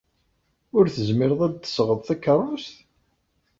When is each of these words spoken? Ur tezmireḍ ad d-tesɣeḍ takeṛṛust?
Ur 0.77 0.85
tezmireḍ 0.93 1.41
ad 1.47 1.51
d-tesɣeḍ 1.55 1.99
takeṛṛust? 2.07 2.75